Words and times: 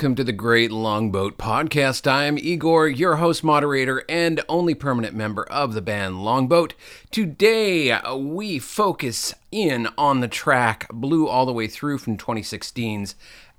welcome 0.00 0.14
to 0.14 0.24
the 0.24 0.32
Great 0.32 0.72
Longboat 0.72 1.36
Podcast. 1.36 2.10
I 2.10 2.24
am 2.24 2.38
Igor, 2.38 2.88
your 2.88 3.16
host, 3.16 3.44
moderator, 3.44 4.02
and 4.08 4.42
only 4.48 4.74
permanent 4.74 5.14
member 5.14 5.44
of 5.44 5.74
the 5.74 5.82
band 5.82 6.24
Longboat. 6.24 6.72
Today, 7.10 8.00
we 8.16 8.58
focus 8.58 9.34
in 9.52 9.88
on 9.98 10.20
the 10.20 10.26
track 10.26 10.88
Blue 10.90 11.28
All 11.28 11.44
the 11.44 11.52
Way 11.52 11.66
Through 11.66 11.98
from 11.98 12.16
2016's 12.16 13.14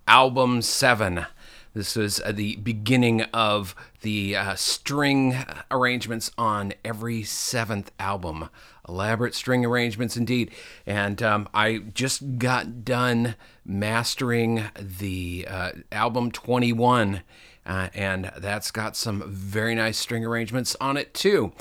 album 0.07 0.63
7. 0.63 1.27
This 1.73 1.95
was 1.95 2.19
uh, 2.19 2.33
the 2.33 2.57
beginning 2.57 3.21
of 3.33 3.75
the 4.01 4.35
uh, 4.35 4.55
string 4.55 5.37
arrangements 5.69 6.31
on 6.37 6.73
every 6.83 7.23
seventh 7.23 7.91
album. 7.97 8.49
Elaborate 8.87 9.33
string 9.33 9.65
arrangements 9.65 10.17
indeed. 10.17 10.51
And 10.85 11.21
um, 11.23 11.47
I 11.53 11.77
just 11.93 12.39
got 12.39 12.83
done 12.83 13.35
mastering 13.63 14.65
the 14.77 15.47
uh, 15.49 15.71
album 15.91 16.31
21, 16.31 17.21
uh, 17.65 17.89
and 17.93 18.31
that's 18.37 18.71
got 18.71 18.97
some 18.97 19.23
very 19.27 19.75
nice 19.75 19.97
string 19.97 20.25
arrangements 20.25 20.75
on 20.81 20.97
it 20.97 21.13
too. 21.13 21.53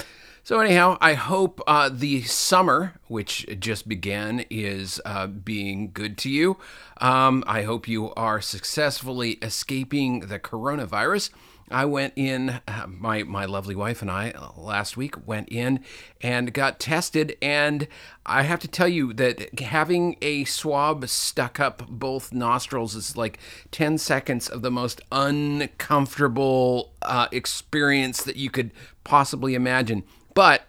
So, 0.51 0.59
anyhow, 0.59 0.99
I 1.01 1.15
hope 1.15 1.61
uh, 1.69 1.91
the 1.93 2.23
summer, 2.23 2.95
which 3.07 3.47
just 3.61 3.87
began, 3.87 4.45
is 4.51 5.01
uh, 5.05 5.29
being 5.29 5.93
good 5.93 6.19
to 6.19 6.29
you. 6.29 6.57
Um, 7.01 7.45
I 7.47 7.63
hope 7.63 7.87
you 7.87 8.13
are 8.15 8.41
successfully 8.41 9.39
escaping 9.43 10.27
the 10.27 10.41
coronavirus. 10.41 11.31
I 11.71 11.85
went 11.85 12.15
in, 12.17 12.61
uh, 12.67 12.87
my, 12.89 13.23
my 13.23 13.45
lovely 13.45 13.77
wife 13.77 14.03
and 14.03 14.11
I 14.11 14.33
uh, 14.33 14.51
last 14.57 14.97
week 14.97 15.25
went 15.25 15.51
in 15.51 15.85
and 16.21 16.53
got 16.53 16.81
tested. 16.81 17.37
And 17.41 17.87
I 18.27 18.43
have 18.43 18.59
to 18.59 18.69
tell 18.69 18.89
you 18.89 19.13
that 19.13 19.61
having 19.61 20.17
a 20.21 20.47
swab 20.47 21.09
stuck 21.09 21.61
up 21.61 21.89
both 21.89 22.33
nostrils 22.33 22.97
is 22.97 23.17
like 23.17 23.39
10 23.71 23.99
seconds 23.99 24.49
of 24.49 24.63
the 24.63 24.71
most 24.73 25.01
uncomfortable 25.13 26.93
uh, 27.03 27.29
experience 27.31 28.25
that 28.25 28.35
you 28.35 28.51
could 28.51 28.73
possibly 29.05 29.55
imagine. 29.55 30.03
But 30.35 30.63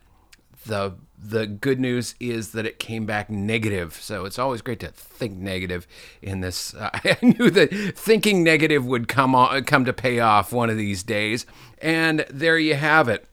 the 0.65 0.95
the 1.23 1.45
good 1.45 1.79
news 1.79 2.15
is 2.19 2.51
that 2.51 2.65
it 2.65 2.79
came 2.79 3.05
back 3.05 3.29
negative. 3.29 3.93
So 3.93 4.25
it's 4.25 4.39
always 4.39 4.61
great 4.61 4.79
to 4.79 4.87
think 4.87 5.37
negative 5.37 5.87
in 6.21 6.41
this. 6.41 6.73
Uh, 6.73 6.89
I 6.93 7.17
knew 7.21 7.49
that 7.51 7.71
thinking 7.95 8.43
negative 8.43 8.85
would 8.85 9.07
come 9.07 9.35
on, 9.35 9.63
come 9.65 9.85
to 9.85 9.93
pay 9.93 10.19
off 10.19 10.51
one 10.51 10.69
of 10.69 10.77
these 10.77 11.03
days. 11.03 11.45
And 11.79 12.25
there 12.29 12.57
you 12.57 12.75
have 12.75 13.07
it. 13.07 13.25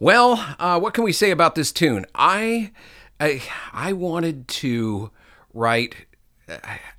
Well, 0.00 0.54
uh, 0.58 0.80
what 0.80 0.94
can 0.94 1.04
we 1.04 1.12
say 1.12 1.30
about 1.30 1.54
this 1.54 1.70
tune? 1.70 2.06
I, 2.14 2.72
I, 3.20 3.40
I 3.72 3.92
wanted 3.92 4.48
to 4.48 5.12
write. 5.54 5.94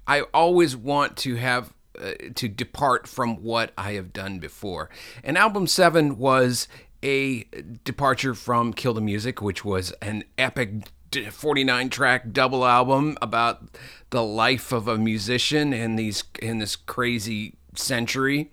I 0.08 0.22
always 0.34 0.76
want 0.78 1.18
to 1.18 1.36
have 1.36 1.74
uh, 2.00 2.12
to 2.36 2.48
depart 2.48 3.08
from 3.08 3.44
what 3.44 3.74
I 3.78 3.94
have 3.94 4.14
done 4.14 4.40
before. 4.40 4.90
And 5.22 5.38
album 5.38 5.68
seven 5.68 6.18
was 6.18 6.70
a 7.04 7.44
departure 7.84 8.34
from 8.34 8.74
Kill 8.74 8.94
the 8.94 9.02
Music, 9.02 9.42
which 9.42 9.64
was 9.64 9.92
an 10.02 10.24
epic 10.38 10.90
49 11.32 11.90
track 11.90 12.32
double 12.32 12.66
album 12.66 13.18
about 13.22 13.78
the 14.10 14.24
life 14.24 14.72
of 14.72 14.88
a 14.88 14.98
musician 14.98 15.74
in 15.74 15.96
these 15.96 16.24
in 16.42 16.58
this 16.58 16.76
crazy 16.76 17.56
century. 17.76 18.52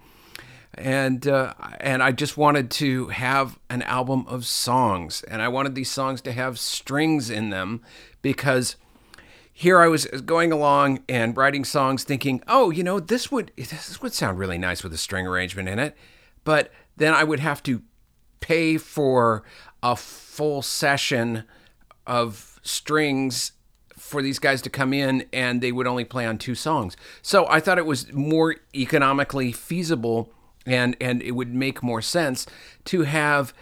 And 0.74 1.26
uh, 1.26 1.54
and 1.80 2.02
I 2.02 2.12
just 2.12 2.36
wanted 2.36 2.70
to 2.72 3.08
have 3.08 3.58
an 3.70 3.82
album 3.82 4.26
of 4.28 4.44
songs 4.44 5.22
and 5.24 5.42
I 5.42 5.48
wanted 5.48 5.74
these 5.74 5.90
songs 5.90 6.20
to 6.22 6.32
have 6.32 6.58
strings 6.58 7.30
in 7.30 7.50
them 7.50 7.82
because 8.22 8.76
here 9.52 9.80
I 9.80 9.88
was 9.88 10.06
going 10.06 10.52
along 10.52 11.00
and 11.08 11.36
writing 11.36 11.64
songs 11.64 12.04
thinking 12.04 12.42
oh 12.46 12.70
you 12.70 12.84
know 12.84 13.00
this 13.00 13.32
would 13.32 13.52
this 13.56 14.00
would 14.00 14.14
sound 14.14 14.38
really 14.38 14.58
nice 14.58 14.84
with 14.84 14.94
a 14.94 14.98
string 14.98 15.26
arrangement 15.26 15.68
in 15.68 15.78
it 15.78 15.96
but 16.44 16.70
then 16.96 17.14
I 17.14 17.24
would 17.24 17.40
have 17.40 17.62
to 17.64 17.82
pay 18.40 18.76
for 18.76 19.42
a 19.82 19.96
full 19.96 20.62
session 20.62 21.44
of 22.06 22.58
strings 22.62 23.52
for 23.96 24.22
these 24.22 24.38
guys 24.38 24.62
to 24.62 24.70
come 24.70 24.92
in 24.92 25.24
and 25.32 25.60
they 25.60 25.70
would 25.70 25.86
only 25.86 26.04
play 26.04 26.26
on 26.26 26.38
two 26.38 26.54
songs. 26.54 26.96
So 27.22 27.46
I 27.48 27.60
thought 27.60 27.78
it 27.78 27.86
was 27.86 28.12
more 28.12 28.56
economically 28.74 29.52
feasible 29.52 30.32
and 30.66 30.96
and 31.00 31.22
it 31.22 31.32
would 31.32 31.54
make 31.54 31.82
more 31.82 32.02
sense 32.02 32.46
to 32.86 33.02
have 33.02 33.54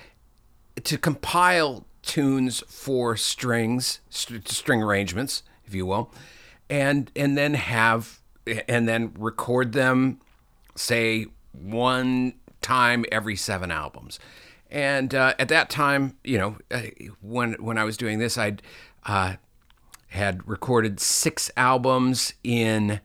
to 0.85 0.97
compile 0.97 1.87
tunes 2.03 2.63
for 2.69 3.17
strings, 3.17 4.01
st- 4.09 4.49
string 4.49 4.83
arrangements, 4.83 5.43
if 5.67 5.75
you 5.75 5.87
will, 5.87 6.13
and 6.71 7.11
and 7.15 7.37
then 7.37 7.55
have 7.55 8.21
and 8.67 8.89
then 8.89 9.13
record 9.19 9.73
them 9.73 10.21
say 10.75 11.27
one 11.53 12.35
time 12.61 13.05
every 13.13 13.37
7 13.37 13.71
albums. 13.71 14.19
And 14.71 15.15
uh, 15.15 15.35
at 15.39 15.49
that 15.49 15.71
time, 15.71 16.17
you 16.25 16.39
know, 16.39 16.59
uh, 16.71 16.83
when 17.23 17.55
when 17.55 17.79
I 17.79 17.85
was 17.85 17.97
doing 17.97 18.19
this, 18.19 18.37
I'd 18.37 18.63
uh, 19.07 19.35
had 20.09 20.47
recorded 20.47 21.01
six 21.01 21.51
albums 21.57 22.35
in 22.45 23.01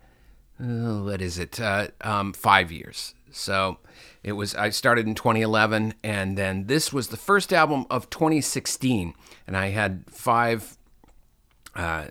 uh, 0.60 1.00
what 1.04 1.22
is 1.22 1.40
it, 1.40 1.60
uh, 1.60 1.88
um, 2.02 2.34
five 2.34 2.72
years. 2.72 3.14
So 3.32 3.78
it 4.24 4.34
was. 4.34 4.56
I 4.56 4.70
started 4.70 5.08
in 5.08 5.16
2011, 5.16 5.96
and 6.04 6.38
then 6.38 6.68
this 6.68 6.94
was 6.94 7.08
the 7.08 7.18
first 7.18 7.52
album 7.52 7.86
of 7.90 8.10
2016, 8.10 9.14
and 9.48 9.58
I 9.58 9.70
had 9.70 10.04
five 10.10 10.78
uh, 11.76 12.06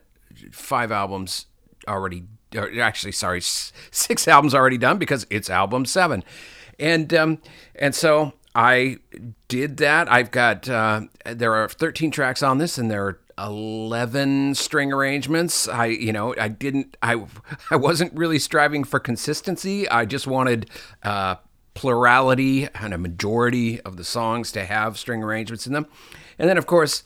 five 0.51 0.91
albums 0.91 1.47
already. 1.87 2.25
Or 2.57 2.71
actually, 2.81 3.13
sorry, 3.13 3.41
six 3.41 4.27
albums 4.29 4.55
already 4.55 4.79
done 4.79 4.99
because 4.99 5.27
it's 5.31 5.49
album 5.49 5.87
seven, 5.87 6.25
and 6.79 7.13
um, 7.15 7.39
and 7.75 7.95
so 7.95 8.33
I 8.55 8.99
did 9.49 9.79
that. 9.79 10.11
I've 10.11 10.31
got 10.31 10.69
uh, 10.69 11.03
there 11.25 11.55
are 11.55 11.69
13 11.69 12.11
tracks 12.11 12.43
on 12.43 12.59
this, 12.59 12.79
and 12.79 12.91
there 12.91 13.07
are 13.07 13.21
11 13.39 14.55
string 14.55 14.93
arrangements. 14.93 15.69
I 15.69 15.87
you 15.87 16.13
know 16.13 16.35
I 16.39 16.49
didn't 16.49 16.97
I 17.03 17.25
I 17.71 17.77
wasn't 17.77 18.13
really 18.15 18.39
striving 18.39 18.85
for 18.85 19.01
consistency. 19.01 19.89
I 19.89 20.05
just 20.05 20.27
wanted 20.27 20.69
uh, 21.03 21.37
plurality 21.75 22.69
and 22.75 22.93
a 22.93 22.99
majority 22.99 23.81
of 23.81 23.97
the 23.97 24.05
songs 24.05 24.53
to 24.53 24.65
have 24.65 24.99
string 24.99 25.23
arrangements 25.23 25.67
in 25.67 25.73
them, 25.73 25.87
and 26.39 26.49
then 26.49 26.59
of 26.59 26.67
course. 26.67 27.03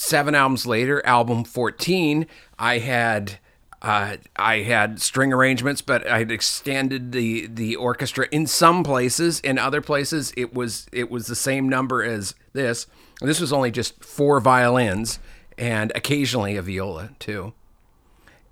Seven 0.00 0.36
albums 0.36 0.64
later, 0.64 1.04
album 1.04 1.42
14, 1.42 2.28
I 2.56 2.78
had 2.78 3.40
uh, 3.80 4.16
I 4.36 4.58
had 4.58 5.00
string 5.00 5.32
arrangements, 5.32 5.82
but 5.82 6.06
I 6.06 6.18
had 6.18 6.32
extended 6.32 7.12
the 7.12 7.46
the 7.46 7.76
orchestra 7.76 8.26
in 8.32 8.46
some 8.46 8.82
places. 8.82 9.40
In 9.40 9.58
other 9.58 9.80
places, 9.80 10.32
it 10.36 10.52
was 10.52 10.88
it 10.92 11.10
was 11.10 11.26
the 11.26 11.36
same 11.36 11.68
number 11.68 12.02
as 12.02 12.34
this. 12.52 12.86
This 13.20 13.40
was 13.40 13.52
only 13.52 13.70
just 13.70 14.02
four 14.02 14.40
violins 14.40 15.18
and 15.56 15.92
occasionally 15.94 16.56
a 16.56 16.62
viola 16.62 17.10
too. 17.18 17.52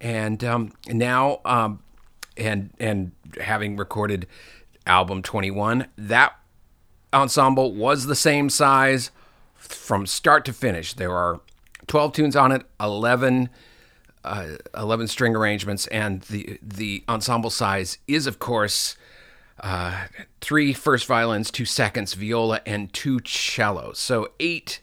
And 0.00 0.44
um, 0.44 0.72
now, 0.88 1.40
um, 1.44 1.82
and 2.36 2.70
and 2.78 3.12
having 3.40 3.76
recorded 3.76 4.26
album 4.86 5.22
twenty 5.22 5.50
one, 5.50 5.88
that 5.96 6.38
ensemble 7.12 7.74
was 7.74 8.06
the 8.06 8.16
same 8.16 8.48
size 8.48 9.10
from 9.54 10.06
start 10.06 10.44
to 10.44 10.52
finish. 10.52 10.94
There 10.94 11.12
are 11.12 11.40
twelve 11.88 12.12
tunes 12.12 12.36
on 12.36 12.52
it, 12.52 12.62
eleven 12.80 13.48
uh, 13.48 13.52
11 14.74 15.08
string 15.08 15.36
arrangements, 15.36 15.86
and 15.88 16.22
the 16.22 16.58
the 16.62 17.04
ensemble 17.08 17.50
size 17.50 17.98
is, 18.06 18.26
of 18.26 18.38
course, 18.38 18.96
uh, 19.60 20.06
three 20.40 20.72
first 20.72 21.06
violins, 21.06 21.50
two 21.50 21.64
seconds, 21.64 22.14
viola, 22.14 22.60
and 22.66 22.92
two 22.92 23.20
cellos. 23.24 23.98
So 23.98 24.30
eight 24.40 24.80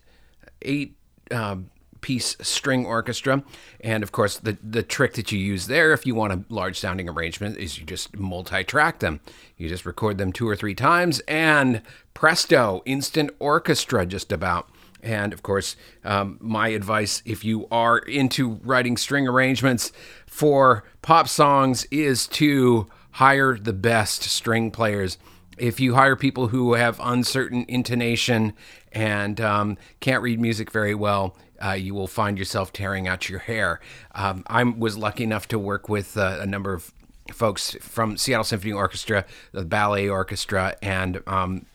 eight 0.62 0.95
um, 1.31 1.69
piece 2.01 2.36
string 2.42 2.86
orchestra, 2.86 3.44
and 3.80 4.04
of 4.04 4.12
course 4.12 4.38
the 4.38 4.57
the 4.63 4.84
trick 4.84 5.13
that 5.13 5.31
you 5.31 5.40
use 5.40 5.68
there, 5.68 5.94
if 5.94 6.06
you 6.06 6.16
want 6.16 6.34
a 6.34 6.44
large 6.50 6.80
sounding 6.80 7.10
arrangement, 7.10 7.57
is 7.57 7.80
you 7.80 7.86
just 7.86 8.18
multi-track 8.18 9.00
them. 9.00 9.19
You 9.57 9.69
just 9.69 9.86
record 9.86 10.18
them 10.18 10.31
two 10.31 10.48
or 10.48 10.56
three 10.56 10.75
times, 10.75 11.19
and 11.22 11.81
presto, 12.13 12.81
instant 12.86 13.31
orchestra, 13.40 14.06
just 14.06 14.31
about. 14.31 14.69
And 15.03 15.33
of 15.33 15.44
course, 15.44 15.75
um, 16.03 16.38
my 16.39 16.69
advice 16.69 17.21
if 17.25 17.44
you 17.44 17.67
are 17.69 18.00
into 18.00 18.59
writing 18.63 18.97
string 18.97 19.27
arrangements 19.27 19.91
for 20.25 20.85
pop 21.01 21.27
songs 21.27 21.85
is 21.91 22.25
to 22.27 22.88
hire 23.11 23.57
the 23.57 23.73
best 23.73 24.23
string 24.23 24.71
players. 24.71 25.17
If 25.57 25.79
you 25.79 25.94
hire 25.94 26.15
people 26.15 26.47
who 26.47 26.73
have 26.73 27.00
uncertain 27.03 27.65
intonation 27.67 28.53
and 28.91 29.39
um, 29.39 29.77
can't 30.00 30.23
read 30.23 30.39
music 30.39 30.71
very 30.71 30.95
well, 30.95 31.35
uh, 31.63 31.73
you 31.73 31.94
will 31.94 32.07
find 32.07 32.39
yourself 32.39 32.73
tearing 32.73 33.07
out 33.07 33.29
your 33.29 33.39
hair. 33.39 33.79
Um, 34.15 34.44
I 34.47 34.63
was 34.63 34.97
lucky 34.97 35.23
enough 35.23 35.47
to 35.49 35.59
work 35.59 35.88
with 35.89 36.17
uh, 36.17 36.39
a 36.41 36.45
number 36.45 36.73
of 36.73 36.91
folks 37.31 37.75
from 37.81 38.17
Seattle 38.17 38.44
Symphony 38.44 38.73
Orchestra, 38.73 39.25
the 39.51 39.63
Ballet 39.63 40.09
Orchestra, 40.09 40.75
and 40.81 41.21
um, 41.27 41.65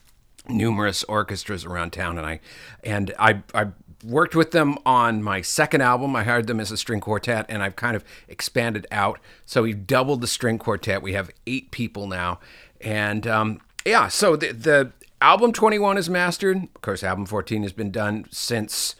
numerous 0.48 1.04
orchestras 1.04 1.64
around 1.64 1.92
town, 1.92 2.18
and 2.18 2.26
I 2.26 2.40
and 2.82 3.12
I 3.18 3.42
I 3.54 3.68
worked 4.04 4.34
with 4.34 4.52
them 4.52 4.76
on 4.86 5.22
my 5.22 5.40
second 5.40 5.80
album. 5.80 6.14
I 6.14 6.24
hired 6.24 6.46
them 6.46 6.60
as 6.60 6.70
a 6.70 6.76
string 6.76 7.00
quartet, 7.00 7.46
and 7.48 7.62
I've 7.62 7.76
kind 7.76 7.96
of 7.96 8.04
expanded 8.28 8.86
out. 8.90 9.18
So 9.44 9.62
we've 9.62 9.86
doubled 9.86 10.20
the 10.20 10.26
string 10.26 10.58
quartet. 10.58 11.02
We 11.02 11.12
have 11.14 11.30
eight 11.46 11.70
people 11.70 12.06
now, 12.06 12.40
and 12.80 13.26
um, 13.26 13.60
yeah. 13.84 14.08
So 14.08 14.36
the, 14.36 14.52
the 14.52 14.92
album 15.20 15.52
21 15.52 15.98
is 15.98 16.08
mastered. 16.08 16.56
Of 16.56 16.80
course, 16.82 17.02
album 17.02 17.26
14 17.26 17.62
has 17.62 17.72
been 17.72 17.90
done 17.90 18.26
since 18.30 18.94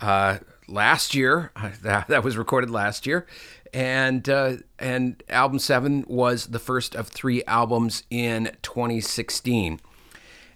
uh, 0.00 0.38
last 0.66 1.14
year. 1.14 1.52
That, 1.82 2.08
that 2.08 2.24
was 2.24 2.36
recorded 2.36 2.70
last 2.70 3.06
year, 3.06 3.26
and 3.72 4.28
uh, 4.28 4.56
and 4.78 5.22
album 5.28 5.58
seven 5.58 6.04
was 6.08 6.46
the 6.46 6.58
first 6.58 6.94
of 6.94 7.08
three 7.08 7.42
albums 7.44 8.02
in 8.10 8.56
2016. 8.62 9.80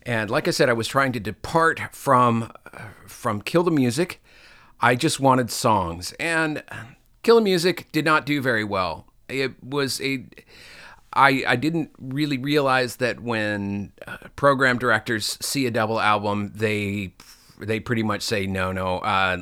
And 0.04 0.30
like 0.30 0.48
I 0.48 0.50
said, 0.50 0.68
I 0.68 0.72
was 0.72 0.88
trying 0.88 1.12
to 1.12 1.20
depart 1.20 1.80
from 1.92 2.52
from 3.06 3.40
Kill 3.40 3.62
the 3.62 3.70
Music. 3.70 4.22
I 4.80 4.96
just 4.96 5.20
wanted 5.20 5.50
songs, 5.50 6.12
and 6.18 6.62
Kill 7.22 7.36
the 7.36 7.42
Music 7.42 7.86
did 7.92 8.04
not 8.04 8.26
do 8.26 8.40
very 8.40 8.64
well. 8.64 9.06
It 9.28 9.62
was 9.62 10.00
a 10.00 10.26
I, 11.14 11.44
I 11.46 11.56
didn't 11.56 11.90
really 11.98 12.38
realize 12.38 12.96
that 12.96 13.20
when 13.20 13.92
uh, 14.06 14.16
program 14.34 14.78
directors 14.78 15.38
see 15.40 15.66
a 15.66 15.70
double 15.70 16.00
album, 16.00 16.52
they 16.54 17.14
they 17.60 17.78
pretty 17.78 18.02
much 18.02 18.22
say 18.22 18.46
no, 18.46 18.72
no, 18.72 18.98
uh, 18.98 19.38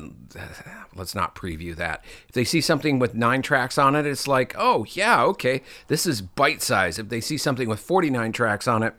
let's 0.95 1.15
not 1.15 1.33
preview 1.33 1.75
that. 1.75 2.03
If 2.27 2.33
they 2.33 2.43
see 2.43 2.61
something 2.61 2.99
with 2.99 3.15
nine 3.15 3.41
tracks 3.41 3.77
on 3.77 3.95
it, 3.95 4.05
it's 4.05 4.27
like, 4.27 4.53
oh 4.57 4.85
yeah, 4.89 5.23
okay, 5.23 5.63
this 5.87 6.05
is 6.05 6.21
bite 6.21 6.61
size. 6.61 6.99
If 6.99 7.09
they 7.09 7.21
see 7.21 7.37
something 7.37 7.69
with 7.69 7.79
forty 7.79 8.09
nine 8.09 8.31
tracks 8.31 8.67
on 8.67 8.83
it, 8.83 8.93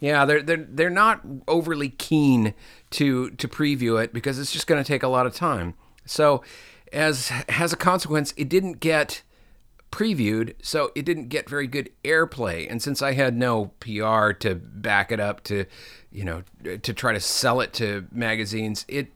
yeah, 0.00 0.24
they're 0.24 0.42
they're 0.42 0.66
they're 0.68 0.90
not 0.90 1.20
overly 1.46 1.90
keen 1.90 2.54
to 2.90 3.30
to 3.30 3.48
preview 3.48 4.02
it 4.02 4.12
because 4.12 4.38
it's 4.38 4.52
just 4.52 4.66
going 4.66 4.82
to 4.82 4.86
take 4.86 5.02
a 5.02 5.08
lot 5.08 5.26
of 5.26 5.34
time. 5.34 5.74
So, 6.04 6.42
as 6.92 7.32
as 7.48 7.72
a 7.72 7.76
consequence, 7.76 8.32
it 8.36 8.48
didn't 8.48 8.80
get 8.80 9.22
previewed, 9.90 10.54
so 10.62 10.92
it 10.94 11.04
didn't 11.04 11.28
get 11.28 11.48
very 11.48 11.66
good 11.66 11.90
airplay. 12.04 12.70
And 12.70 12.80
since 12.82 13.02
I 13.02 13.12
had 13.12 13.36
no 13.36 13.72
PR 13.80 14.32
to 14.32 14.54
back 14.54 15.10
it 15.10 15.18
up 15.18 15.42
to, 15.44 15.64
you 16.12 16.24
know, 16.24 16.42
to 16.64 16.92
try 16.92 17.12
to 17.12 17.20
sell 17.20 17.60
it 17.60 17.72
to 17.74 18.06
magazines, 18.12 18.84
it, 18.86 19.08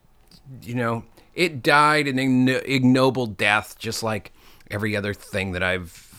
you 0.62 0.74
know, 0.74 1.04
it 1.34 1.62
died 1.62 2.08
an 2.08 2.48
ignoble 2.48 3.26
death, 3.26 3.78
just 3.78 4.02
like 4.02 4.32
every 4.70 4.96
other 4.96 5.14
thing 5.14 5.52
that 5.52 5.62
I've 5.62 6.11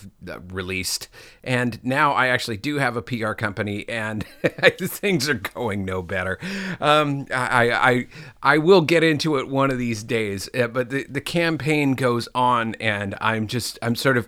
released. 0.50 1.08
And 1.44 1.84
now 1.84 2.14
I 2.14 2.28
actually 2.28 2.58
do 2.58 2.78
have 2.78 2.96
a 2.96 3.02
PR 3.02 3.34
company, 3.34 3.88
and 3.88 4.24
things 4.80 5.30
are 5.30 5.36
going 5.36 5.86
no 5.86 6.02
better. 6.02 6.40
Um, 6.80 7.28
I, 7.34 7.72
I 7.72 8.08
I 8.42 8.58
will 8.58 8.82
get 8.82 9.04
into 9.04 9.38
it 9.38 9.48
one 9.48 9.72
of 9.72 9.78
these 9.78 10.04
days, 10.04 10.50
uh, 10.54 10.68
but 10.68 10.90
the 10.90 11.06
the 11.10 11.22
campaign 11.22 11.94
goes 11.94 12.28
on, 12.36 12.76
and 12.76 13.16
I'm 13.22 13.48
just 13.48 13.80
I'm 13.82 13.96
sort 13.96 14.18
of 14.18 14.28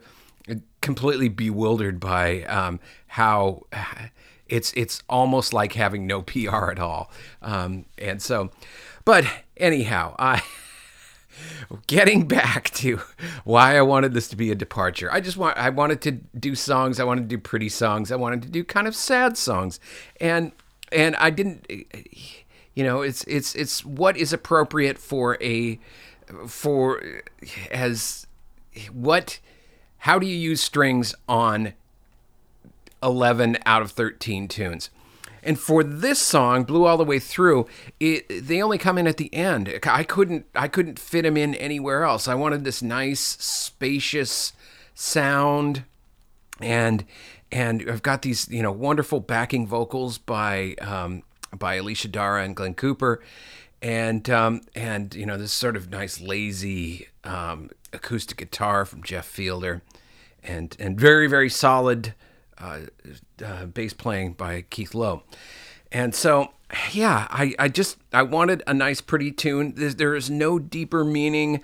completely 0.82 1.30
bewildered 1.30 2.00
by 2.00 2.44
um, 2.44 2.80
how 3.08 3.64
it's 4.48 4.72
it's 4.74 5.02
almost 5.10 5.54
like 5.54 5.74
having 5.74 6.06
no 6.06 6.22
PR 6.22 6.72
at 6.72 6.80
all. 6.80 7.10
Um, 7.42 7.86
and 7.98 8.22
so, 8.22 8.52
but 9.04 9.26
anyhow, 9.58 10.16
I. 10.20 10.42
getting 11.88 12.28
back 12.28 12.70
to 12.72 13.00
why 13.44 13.78
I 13.78 13.82
wanted 13.82 14.14
this 14.14 14.28
to 14.30 14.36
be 14.36 14.52
a 14.52 14.56
departure. 14.56 15.12
I 15.12 15.22
just 15.22 15.38
want 15.38 15.58
I 15.58 15.70
wanted 15.70 16.02
to 16.02 16.12
do 16.12 16.56
songs, 16.56 17.00
I 17.00 17.04
wanted 17.04 17.22
to 17.22 17.28
do 17.28 17.38
pretty 17.38 17.70
songs, 17.70 18.12
I 18.12 18.16
wanted 18.16 18.42
to 18.44 18.50
do 18.50 18.64
kind 18.64 18.88
of 18.88 18.96
sad 18.96 19.38
songs. 19.38 19.80
And 20.20 20.52
and 20.92 21.16
I 21.18 21.30
didn't 21.30 21.66
you 22.76 22.84
know, 22.84 23.02
it's 23.02 23.24
it's 23.24 23.56
it's 23.56 23.84
what 23.86 24.18
is 24.18 24.34
appropriate 24.34 24.98
for 24.98 25.38
a 25.42 25.80
for 26.48 27.02
as 27.72 28.28
what 28.92 29.40
how 30.00 30.20
do 30.20 30.28
you 30.28 30.36
use 30.36 30.62
strings 30.62 31.16
on 31.28 31.74
11 33.02 33.58
out 33.66 33.82
of 33.82 33.92
13 33.92 34.48
tunes? 34.48 34.90
And 35.46 35.60
for 35.60 35.84
this 35.84 36.20
song, 36.20 36.64
"Blue 36.64 36.86
All 36.86 36.98
the 36.98 37.06
Way 37.06 37.20
Through," 37.20 37.68
it, 38.00 38.48
they 38.48 38.62
only 38.62 38.80
come 38.80 38.98
in 38.98 39.06
at 39.06 39.18
the 39.18 39.32
end. 39.34 39.80
I 39.84 40.04
couldn't 40.04 40.48
I 40.56 40.68
couldn't 40.68 40.98
fit 40.98 41.22
them 41.22 41.38
in 41.38 41.54
anywhere 41.56 42.04
else. 42.04 42.28
I 42.28 42.34
wanted 42.34 42.64
this 42.64 42.82
nice, 42.82 43.22
spacious 43.22 44.54
sound, 44.96 45.84
and 46.60 47.06
and 47.52 47.88
I've 47.90 48.02
got 48.02 48.24
these 48.24 48.50
you 48.50 48.64
know 48.64 48.72
wonderful 48.72 49.20
backing 49.20 49.68
vocals 49.68 50.18
by 50.18 50.74
um, 50.82 51.22
by 51.58 51.76
Alicia 51.76 52.08
Dara 52.08 52.44
and 52.44 52.56
Glenn 52.56 52.74
Cooper, 52.74 53.22
and 53.84 54.28
um, 54.32 54.62
and 54.74 55.14
you 55.14 55.28
know 55.28 55.38
this 55.38 55.54
sort 55.54 55.76
of 55.76 55.92
nice 55.92 56.20
lazy 56.20 57.08
um, 57.24 57.70
acoustic 57.94 58.40
guitar 58.40 58.84
from 58.84 59.04
Jeff 59.04 59.28
Fielder, 59.28 59.84
and 60.44 60.76
and 60.80 61.00
very 61.00 61.28
very 61.28 61.52
solid 61.52 62.16
uh, 62.58 62.82
uh, 63.44 63.66
bass 63.66 63.94
playing 63.94 64.34
by 64.34 64.66
Keith 64.70 64.94
Lowe. 64.94 65.24
And 65.92 66.14
so, 66.14 66.54
yeah, 66.92 67.28
I, 67.30 67.54
I 67.60 67.68
just 67.68 67.98
I 68.12 68.24
wanted 68.24 68.64
a 68.68 68.74
nice, 68.74 69.02
pretty 69.02 69.32
tune. 69.32 69.74
There's, 69.76 69.96
there 69.96 70.16
is 70.16 70.30
no 70.30 70.60
deeper 70.60 71.04
meaning 71.04 71.62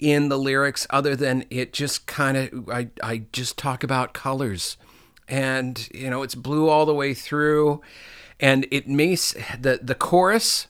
in 0.00 0.30
the 0.30 0.38
lyrics 0.38 0.86
other 0.90 1.14
than 1.14 1.44
it 1.50 1.72
just 1.72 2.06
kind 2.06 2.36
of 2.36 2.68
I, 2.70 2.88
I 3.02 3.24
just 3.32 3.58
talk 3.58 3.84
about 3.84 4.14
colors 4.14 4.78
and 5.28 5.88
you 5.92 6.08
know 6.08 6.22
it's 6.22 6.34
blue 6.34 6.70
all 6.70 6.86
the 6.86 6.94
way 6.94 7.12
through 7.12 7.82
and 8.40 8.66
it 8.70 8.88
makes 8.88 9.34
the 9.58 9.78
the 9.82 9.94
chorus 9.94 10.68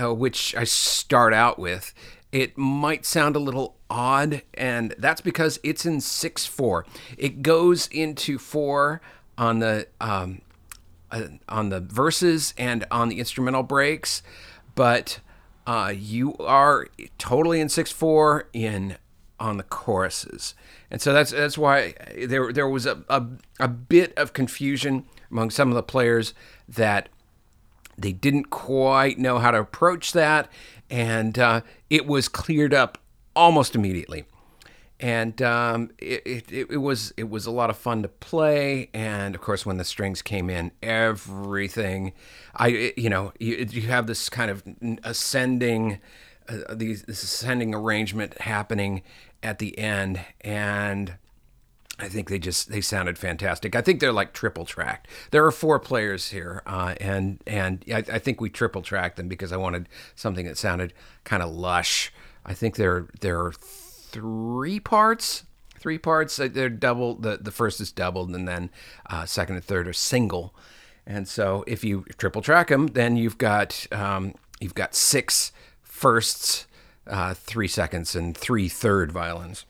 uh, 0.00 0.14
which 0.14 0.54
I 0.54 0.62
start 0.62 1.34
out 1.34 1.58
with 1.58 1.92
it 2.32 2.56
might 2.56 3.04
sound 3.04 3.36
a 3.36 3.40
little 3.40 3.76
odd, 3.88 4.42
and 4.54 4.94
that's 4.98 5.20
because 5.20 5.58
it's 5.62 5.84
in 5.84 6.00
6 6.00 6.46
4. 6.46 6.86
It 7.18 7.42
goes 7.42 7.86
into 7.88 8.38
4 8.38 9.00
on 9.38 9.58
the. 9.58 9.88
Um, 10.00 10.42
uh, 11.12 11.26
on 11.48 11.70
the 11.70 11.80
verses 11.80 12.54
and 12.56 12.86
on 12.88 13.08
the 13.08 13.18
instrumental 13.18 13.64
breaks, 13.64 14.22
but 14.76 15.18
uh, 15.66 15.92
you 15.94 16.36
are 16.38 16.86
totally 17.18 17.60
in 17.60 17.68
six 17.68 17.90
four 17.90 18.48
in 18.52 18.96
on 19.38 19.56
the 19.56 19.62
choruses, 19.62 20.54
and 20.90 21.02
so 21.02 21.12
that's 21.12 21.32
that's 21.32 21.58
why 21.58 21.94
there 22.16 22.52
there 22.52 22.68
was 22.68 22.86
a, 22.86 23.02
a, 23.08 23.26
a 23.58 23.68
bit 23.68 24.16
of 24.16 24.32
confusion 24.32 25.04
among 25.30 25.50
some 25.50 25.68
of 25.68 25.74
the 25.74 25.82
players 25.82 26.34
that 26.68 27.08
they 28.00 28.12
didn't 28.12 28.50
quite 28.50 29.18
know 29.18 29.38
how 29.38 29.50
to 29.50 29.58
approach 29.58 30.12
that, 30.12 30.48
and 30.88 31.38
uh, 31.38 31.60
it 31.88 32.06
was 32.06 32.28
cleared 32.28 32.74
up 32.74 32.98
almost 33.36 33.74
immediately. 33.74 34.24
And 34.98 35.40
um, 35.40 35.92
it, 35.98 36.50
it, 36.50 36.70
it, 36.70 36.76
was 36.76 37.14
it 37.16 37.30
was 37.30 37.46
a 37.46 37.50
lot 37.50 37.70
of 37.70 37.78
fun 37.78 38.02
to 38.02 38.08
play, 38.08 38.90
and 38.92 39.34
of 39.34 39.40
course, 39.40 39.64
when 39.64 39.78
the 39.78 39.84
strings 39.84 40.20
came 40.20 40.50
in, 40.50 40.72
everything, 40.82 42.12
I 42.54 42.92
you 42.98 43.08
know 43.08 43.32
you, 43.38 43.66
you 43.70 43.82
have 43.82 44.06
this 44.06 44.28
kind 44.28 44.50
of 44.50 44.62
ascending, 45.02 46.00
uh, 46.48 46.74
these 46.74 47.04
this 47.04 47.22
ascending 47.22 47.74
arrangement 47.74 48.42
happening 48.42 49.02
at 49.42 49.58
the 49.58 49.78
end, 49.78 50.20
and 50.42 51.14
I 52.02 52.08
think 52.08 52.28
they 52.28 52.38
just 52.38 52.70
they 52.70 52.80
sounded 52.80 53.18
fantastic. 53.18 53.74
I 53.74 53.80
think 53.80 54.00
they're 54.00 54.12
like 54.12 54.32
triple 54.32 54.64
tracked. 54.64 55.08
There 55.30 55.44
are 55.44 55.50
four 55.50 55.78
players 55.78 56.30
here, 56.30 56.62
uh, 56.66 56.94
and 57.00 57.42
and 57.46 57.84
I, 57.88 57.98
I, 57.98 58.18
think 58.18 58.40
we 58.40 58.50
triple 58.50 58.82
tracked 58.82 59.16
them 59.16 59.28
because 59.28 59.52
I 59.52 59.56
wanted 59.56 59.88
something 60.14 60.46
that 60.46 60.58
sounded 60.58 60.92
kind 61.24 61.42
of 61.42 61.50
lush. 61.50 62.12
I 62.44 62.54
think 62.54 62.76
there 62.76 63.08
there 63.20 63.40
are 63.40 63.52
three 63.52 64.80
parts. 64.80 65.44
Three 65.78 65.98
parts. 65.98 66.36
They're 66.36 66.68
double. 66.68 67.14
The 67.14 67.38
the 67.38 67.50
first 67.50 67.80
is 67.80 67.90
doubled, 67.90 68.30
and 68.30 68.46
then 68.46 68.70
uh, 69.08 69.24
second 69.24 69.56
and 69.56 69.64
third 69.64 69.88
are 69.88 69.94
single. 69.94 70.54
And 71.06 71.26
so 71.26 71.64
if 71.66 71.82
you 71.82 72.04
triple 72.18 72.42
track 72.42 72.68
them, 72.68 72.88
then 72.88 73.16
you've 73.16 73.38
got 73.38 73.86
um, 73.90 74.34
you've 74.60 74.74
got 74.74 74.94
six 74.94 75.52
firsts, 75.82 76.66
uh, 77.06 77.34
three 77.34 77.68
seconds, 77.68 78.14
and 78.14 78.36
three 78.36 78.68
third 78.68 79.10
violins. 79.10 79.64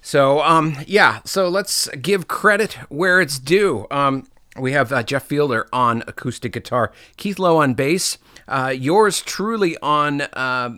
So, 0.00 0.40
um, 0.42 0.76
yeah, 0.86 1.20
so 1.24 1.48
let's 1.48 1.88
give 2.00 2.28
credit 2.28 2.74
where 2.88 3.20
it's 3.20 3.38
due. 3.38 3.86
Um, 3.90 4.26
we 4.56 4.72
have 4.72 4.92
uh, 4.92 5.02
Jeff 5.02 5.24
Fielder 5.24 5.68
on 5.72 6.02
acoustic 6.06 6.52
guitar, 6.52 6.92
Keith 7.16 7.38
Lowe 7.38 7.58
on 7.58 7.74
bass, 7.74 8.18
uh, 8.46 8.72
yours 8.76 9.20
truly 9.20 9.76
on 9.78 10.22
uh, 10.22 10.76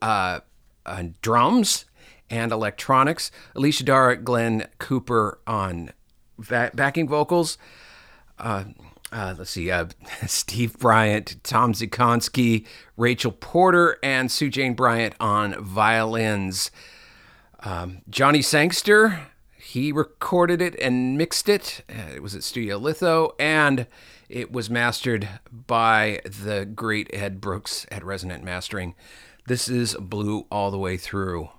uh, 0.00 0.40
drums 1.20 1.84
and 2.30 2.50
electronics, 2.50 3.30
Alicia 3.54 3.84
Dara, 3.84 4.16
Glenn 4.16 4.66
Cooper 4.78 5.38
on 5.46 5.92
va- 6.38 6.70
backing 6.74 7.06
vocals. 7.06 7.58
Uh, 8.38 8.64
uh, 9.12 9.34
let's 9.36 9.50
see, 9.50 9.70
uh, 9.70 9.86
Steve 10.26 10.78
Bryant, 10.78 11.36
Tom 11.44 11.74
Dziekonski, 11.74 12.66
Rachel 12.96 13.32
Porter, 13.32 13.98
and 14.02 14.30
Sue 14.32 14.48
Jane 14.48 14.74
Bryant 14.74 15.14
on 15.20 15.62
violins. 15.62 16.70
Um, 17.64 18.02
Johnny 18.10 18.42
Sangster, 18.42 19.28
he 19.56 19.92
recorded 19.92 20.60
it 20.60 20.74
and 20.80 21.16
mixed 21.16 21.48
it. 21.48 21.84
Uh, 21.88 22.12
it 22.14 22.22
was 22.22 22.34
at 22.34 22.42
Studio 22.42 22.76
Litho, 22.76 23.34
and 23.38 23.86
It 24.32 24.50
was 24.50 24.70
mastered 24.70 25.28
by 25.52 26.20
the 26.24 26.64
great 26.64 27.10
Ed 27.12 27.38
Brooks 27.38 27.84
at 27.90 28.02
Resonant 28.02 28.42
Mastering. 28.42 28.94
This 29.46 29.68
is 29.68 29.94
Blue 30.00 30.46
All 30.50 30.70
the 30.70 30.78
Way 30.78 30.96
Through. 30.96 31.50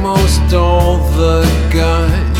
Most 0.00 0.54
all 0.54 0.96
the 1.16 1.42
guys. 1.70 2.39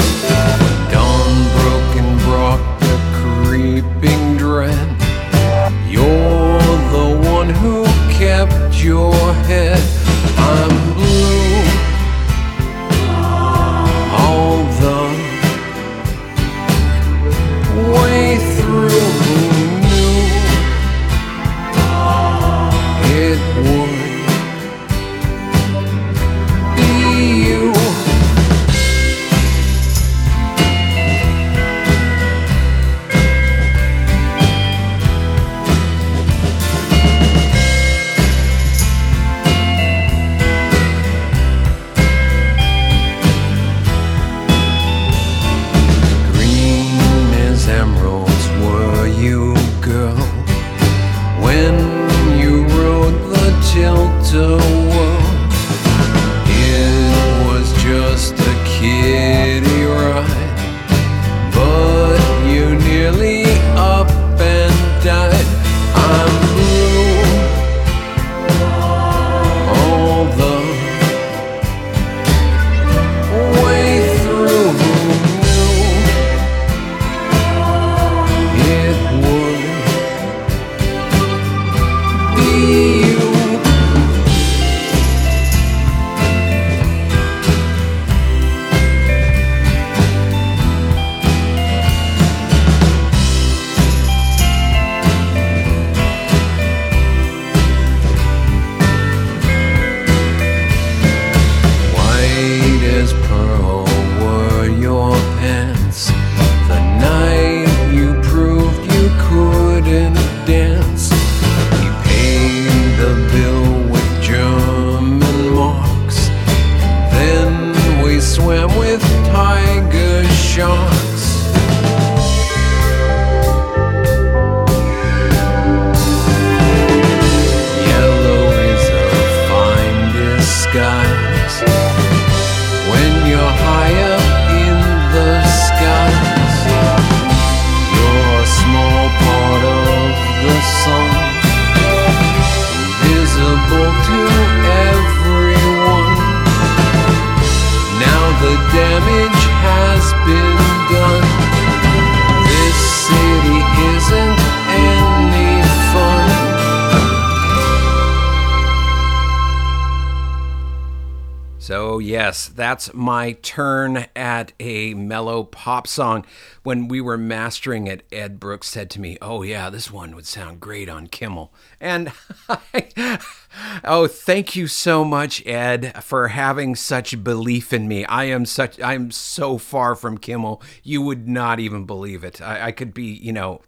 Yes, 162.00 162.48
that's 162.48 162.92
my 162.92 163.32
turn 163.32 164.06
at 164.16 164.52
a 164.58 164.94
mellow 164.94 165.44
pop 165.44 165.86
song. 165.86 166.26
When 166.62 166.88
we 166.88 167.00
were 167.00 167.16
mastering 167.16 167.86
it, 167.86 168.04
Ed 168.10 168.40
Brooks 168.40 168.68
said 168.68 168.90
to 168.90 169.00
me, 169.00 169.16
Oh, 169.22 169.42
yeah, 169.42 169.70
this 169.70 169.90
one 169.90 170.16
would 170.16 170.26
sound 170.26 170.58
great 170.58 170.88
on 170.88 171.06
Kimmel. 171.06 171.52
And 171.80 172.12
oh, 173.84 174.08
thank 174.08 174.56
you 174.56 174.66
so 174.66 175.04
much, 175.04 175.46
Ed, 175.46 176.02
for 176.02 176.28
having 176.28 176.74
such 176.74 177.22
belief 177.22 177.72
in 177.72 177.86
me. 177.86 178.04
I 178.06 178.24
am 178.24 178.44
such, 178.46 178.80
I'm 178.80 179.10
so 179.10 179.56
far 179.56 179.94
from 179.94 180.18
Kimmel, 180.18 180.60
you 180.82 181.02
would 181.02 181.28
not 181.28 181.60
even 181.60 181.84
believe 181.84 182.24
it. 182.24 182.42
I, 182.42 182.66
I 182.66 182.72
could 182.72 182.92
be, 182.92 183.04
you 183.04 183.32
know, 183.32 183.62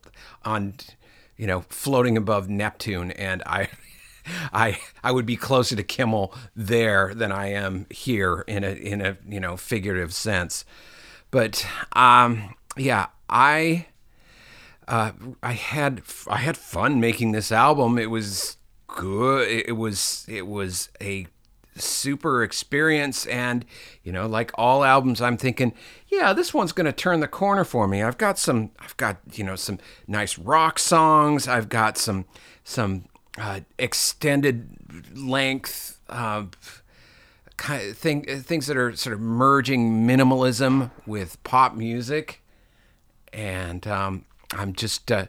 on, 0.44 0.74
you 1.36 1.46
know, 1.46 1.60
floating 1.68 2.16
above 2.16 2.48
Neptune, 2.48 3.12
and 3.12 3.42
I. 3.46 3.68
I 4.52 4.78
I 5.02 5.12
would 5.12 5.26
be 5.26 5.36
closer 5.36 5.76
to 5.76 5.82
Kimmel 5.82 6.34
there 6.54 7.14
than 7.14 7.32
I 7.32 7.48
am 7.48 7.86
here 7.90 8.44
in 8.46 8.64
a 8.64 8.70
in 8.70 9.00
a 9.00 9.16
you 9.28 9.40
know 9.40 9.56
figurative 9.56 10.14
sense, 10.14 10.64
but 11.30 11.66
um 11.92 12.54
yeah 12.76 13.06
I 13.28 13.86
uh, 14.88 15.12
I 15.42 15.52
had 15.52 16.02
I 16.26 16.38
had 16.38 16.56
fun 16.56 17.00
making 17.00 17.32
this 17.32 17.52
album. 17.52 17.98
It 17.98 18.10
was 18.10 18.56
good. 18.88 19.48
It 19.48 19.76
was 19.76 20.26
it 20.28 20.46
was 20.46 20.90
a 21.00 21.26
super 21.76 22.42
experience 22.42 23.24
and 23.26 23.64
you 24.02 24.12
know 24.12 24.26
like 24.26 24.50
all 24.56 24.84
albums 24.84 25.22
i'm 25.22 25.38
thinking 25.38 25.72
yeah 26.08 26.34
this 26.34 26.52
one's 26.52 26.70
going 26.72 26.84
to 26.84 26.92
turn 26.92 27.20
the 27.20 27.26
corner 27.26 27.64
for 27.64 27.88
me 27.88 28.02
i've 28.02 28.18
got 28.18 28.38
some 28.38 28.70
i've 28.80 28.94
got 28.98 29.16
you 29.32 29.42
know 29.42 29.56
some 29.56 29.78
nice 30.06 30.36
rock 30.36 30.78
songs 30.78 31.48
i've 31.48 31.70
got 31.70 31.96
some 31.96 32.26
some 32.62 33.06
uh, 33.38 33.60
extended 33.78 35.16
length 35.16 36.00
uh, 36.08 36.44
kind 37.56 37.90
of 37.90 37.96
thing 37.96 38.24
things 38.42 38.66
that 38.66 38.76
are 38.76 38.94
sort 38.96 39.14
of 39.14 39.20
merging 39.20 40.06
minimalism 40.06 40.90
with 41.06 41.42
pop 41.44 41.74
music 41.74 42.42
and 43.32 43.86
um, 43.86 44.24
i'm 44.52 44.72
just 44.72 45.10
uh, 45.10 45.26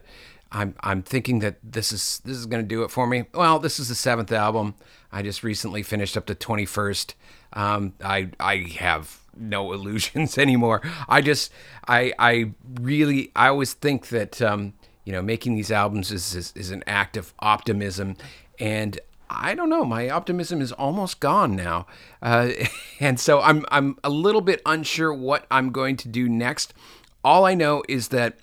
I'm 0.52 0.76
I'm 0.80 1.02
thinking 1.02 1.40
that 1.40 1.56
this 1.64 1.90
is 1.90 2.20
this 2.24 2.36
is 2.36 2.46
going 2.46 2.62
to 2.62 2.68
do 2.68 2.84
it 2.84 2.90
for 2.92 3.08
me. 3.08 3.24
Well, 3.34 3.58
this 3.58 3.80
is 3.80 3.88
the 3.88 3.96
seventh 3.96 4.30
album. 4.30 4.76
I 5.10 5.20
just 5.20 5.42
recently 5.42 5.82
finished 5.82 6.16
up 6.16 6.26
the 6.26 6.36
twenty 6.36 6.64
first. 6.64 7.16
Um, 7.54 7.94
I 8.00 8.30
I 8.38 8.58
have 8.78 9.18
no 9.36 9.72
illusions 9.76 10.38
anymore. 10.38 10.80
I 11.08 11.20
just, 11.20 11.52
I, 11.86 12.12
I 12.18 12.52
really, 12.80 13.32
I 13.34 13.48
always 13.48 13.72
think 13.72 14.08
that, 14.08 14.40
um, 14.40 14.74
you 15.04 15.12
know, 15.12 15.22
making 15.22 15.54
these 15.54 15.70
albums 15.70 16.10
is, 16.10 16.34
is, 16.34 16.52
is 16.56 16.70
an 16.70 16.82
act 16.86 17.16
of 17.16 17.34
optimism. 17.38 18.16
And 18.58 18.98
I 19.28 19.54
don't 19.54 19.68
know, 19.68 19.84
my 19.84 20.08
optimism 20.08 20.60
is 20.60 20.72
almost 20.72 21.20
gone 21.20 21.56
now. 21.56 21.86
Uh, 22.22 22.50
and 23.00 23.18
so 23.18 23.40
I'm, 23.40 23.64
I'm 23.68 23.98
a 24.04 24.10
little 24.10 24.40
bit 24.40 24.62
unsure 24.66 25.12
what 25.12 25.46
I'm 25.50 25.70
going 25.70 25.96
to 25.98 26.08
do 26.08 26.28
next. 26.28 26.74
All 27.22 27.44
I 27.44 27.54
know 27.54 27.82
is 27.88 28.08
that 28.08 28.38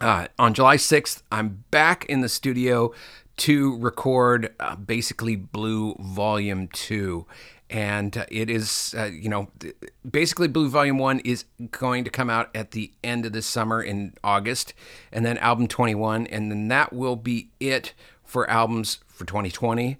uh, 0.00 0.28
on 0.38 0.54
July 0.54 0.76
6th, 0.76 1.22
I'm 1.30 1.64
back 1.70 2.04
in 2.06 2.20
the 2.20 2.28
studio 2.28 2.92
to 3.38 3.78
record 3.78 4.54
uh, 4.60 4.76
basically 4.76 5.36
Blue 5.36 5.94
Volume 5.98 6.68
2 6.68 7.26
and 7.70 8.18
uh, 8.18 8.26
it 8.30 8.50
is 8.50 8.94
uh, 8.98 9.04
you 9.04 9.28
know 9.28 9.48
basically 10.08 10.48
blue 10.48 10.68
volume 10.68 10.98
1 10.98 11.20
is 11.20 11.44
going 11.70 12.04
to 12.04 12.10
come 12.10 12.28
out 12.28 12.50
at 12.54 12.72
the 12.72 12.92
end 13.02 13.24
of 13.24 13.32
the 13.32 13.42
summer 13.42 13.80
in 13.80 14.12
august 14.24 14.74
and 15.12 15.24
then 15.24 15.38
album 15.38 15.68
21 15.68 16.26
and 16.26 16.50
then 16.50 16.68
that 16.68 16.92
will 16.92 17.16
be 17.16 17.48
it 17.60 17.94
for 18.24 18.48
albums 18.50 18.98
for 19.06 19.24
2020 19.24 19.96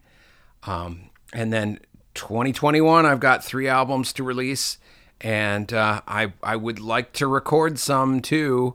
um, 0.65 1.11
and 1.33 1.53
then 1.53 1.79
2021 2.15 3.07
i've 3.07 3.21
got 3.21 3.45
three 3.45 3.69
albums 3.69 4.13
to 4.13 4.25
release 4.25 4.79
and 5.21 5.73
uh, 5.73 6.01
I, 6.09 6.33
I 6.43 6.57
would 6.57 6.81
like 6.81 7.13
to 7.15 7.27
record 7.27 7.79
some 7.79 8.21
too. 8.21 8.75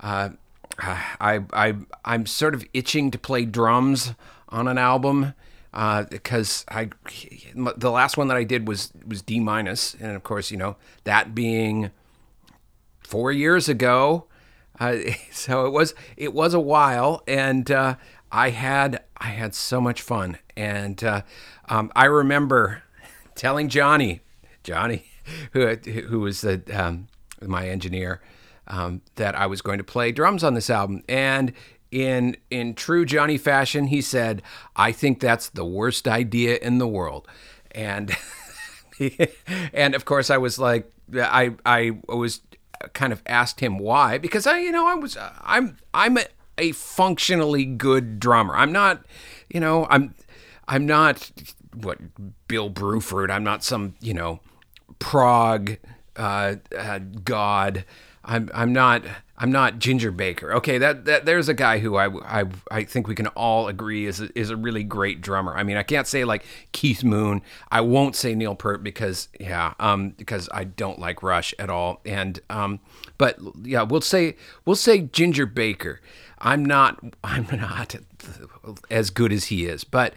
Uh, 0.00 0.30
I, 0.78 1.44
I, 1.52 1.74
I'm 2.04 2.26
sort 2.26 2.54
of 2.54 2.64
itching 2.74 3.10
to 3.10 3.18
play 3.18 3.44
drums 3.44 4.14
on 4.48 4.68
an 4.68 4.78
album 4.78 5.34
because 5.72 6.64
uh, 6.68 6.74
I 6.74 6.90
the 7.54 7.90
last 7.90 8.16
one 8.16 8.28
that 8.28 8.36
I 8.36 8.44
did 8.44 8.66
was 8.66 8.92
was 9.06 9.22
D 9.22 9.40
minus, 9.40 9.94
and 9.94 10.16
of 10.16 10.22
course 10.22 10.50
you 10.50 10.56
know 10.56 10.76
that 11.04 11.34
being 11.34 11.90
four 13.00 13.32
years 13.32 13.68
ago, 13.68 14.26
uh, 14.80 14.96
so 15.32 15.66
it 15.66 15.70
was 15.70 15.94
it 16.16 16.32
was 16.32 16.54
a 16.54 16.60
while, 16.60 17.22
and 17.26 17.70
uh, 17.70 17.96
I 18.30 18.50
had 18.50 19.02
I 19.16 19.28
had 19.28 19.54
so 19.54 19.80
much 19.80 20.02
fun, 20.02 20.38
and 20.56 21.02
uh, 21.02 21.22
um, 21.68 21.90
I 21.94 22.04
remember 22.06 22.82
telling 23.34 23.68
Johnny 23.68 24.20
Johnny 24.62 25.06
who 25.52 25.66
who 25.76 26.20
was 26.20 26.42
the 26.42 26.62
um, 26.72 27.08
my 27.42 27.68
engineer 27.68 28.20
um, 28.66 29.02
that 29.16 29.34
I 29.34 29.46
was 29.46 29.62
going 29.62 29.78
to 29.78 29.84
play 29.84 30.12
drums 30.12 30.44
on 30.44 30.54
this 30.54 30.70
album, 30.70 31.02
and 31.08 31.52
in 31.90 32.36
in 32.50 32.74
true 32.74 33.04
Johnny 33.04 33.38
fashion, 33.38 33.86
he 33.86 34.00
said, 34.00 34.42
"I 34.76 34.92
think 34.92 35.20
that's 35.20 35.48
the 35.48 35.64
worst 35.64 36.06
idea 36.06 36.58
in 36.58 36.78
the 36.78 36.88
world," 36.88 37.26
and 37.70 38.16
and 39.72 39.94
of 39.94 40.04
course, 40.04 40.30
I 40.30 40.36
was 40.38 40.58
like, 40.58 40.90
I 41.14 41.54
I 41.64 41.98
was 42.08 42.40
kind 42.92 43.12
of 43.12 43.22
asked 43.26 43.60
him 43.60 43.78
why 43.78 44.18
because 44.18 44.46
I 44.46 44.58
you 44.58 44.72
know 44.72 44.86
I 44.86 44.94
was 44.94 45.16
I'm 45.42 45.78
I'm 45.94 46.18
a, 46.18 46.24
a 46.58 46.72
functionally 46.72 47.64
good 47.64 48.20
drummer. 48.20 48.54
I'm 48.56 48.72
not, 48.72 49.04
you 49.48 49.60
know, 49.60 49.86
I'm 49.90 50.14
I'm 50.66 50.86
not 50.86 51.30
what 51.74 51.98
Bill 52.48 52.70
Bruford. 52.70 53.30
I'm 53.30 53.44
not 53.44 53.64
some 53.64 53.94
you 54.00 54.14
know 54.14 54.40
prog 54.98 55.78
uh, 56.16 56.56
uh, 56.76 56.98
god. 57.24 57.84
I'm 58.24 58.50
I'm 58.52 58.72
not 58.72 59.02
I'm 59.40 59.52
not 59.52 59.78
Ginger 59.78 60.10
Baker. 60.10 60.52
Okay, 60.54 60.78
that, 60.78 61.04
that 61.04 61.24
there's 61.24 61.48
a 61.48 61.54
guy 61.54 61.78
who 61.78 61.94
I, 61.94 62.40
I 62.40 62.44
I 62.72 62.82
think 62.82 63.06
we 63.06 63.14
can 63.14 63.28
all 63.28 63.68
agree 63.68 64.06
is 64.06 64.20
a, 64.20 64.36
is 64.36 64.50
a 64.50 64.56
really 64.56 64.82
great 64.82 65.20
drummer. 65.20 65.56
I 65.56 65.62
mean, 65.62 65.76
I 65.76 65.84
can't 65.84 66.08
say 66.08 66.24
like 66.24 66.44
Keith 66.72 67.04
Moon. 67.04 67.42
I 67.70 67.80
won't 67.82 68.16
say 68.16 68.34
Neil 68.34 68.56
Peart 68.56 68.82
because 68.82 69.28
yeah, 69.38 69.74
um, 69.78 70.10
because 70.10 70.48
I 70.52 70.64
don't 70.64 70.98
like 70.98 71.22
Rush 71.22 71.54
at 71.56 71.70
all. 71.70 72.00
And 72.04 72.40
um, 72.50 72.80
but 73.16 73.38
yeah, 73.62 73.82
we'll 73.82 74.00
say 74.00 74.34
we'll 74.64 74.76
say 74.76 75.02
Ginger 75.02 75.46
Baker. 75.46 76.00
I'm 76.40 76.64
not 76.64 76.98
I'm 77.24 77.46
not 77.52 77.94
as 78.90 79.10
good 79.10 79.32
as 79.32 79.44
he 79.44 79.66
is, 79.66 79.84
but 79.84 80.14